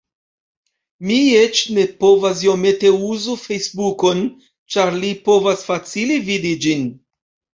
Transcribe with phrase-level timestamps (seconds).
[1.07, 4.23] Mi eĉ ne povas iomete uzu Fejsbukon
[4.77, 6.89] ĉar li povas facile vidi ĝin.